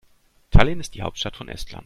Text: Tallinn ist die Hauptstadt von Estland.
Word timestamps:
Tallinn 0.49 0.79
ist 0.79 0.95
die 0.95 1.03
Hauptstadt 1.03 1.37
von 1.37 1.47
Estland. 1.47 1.79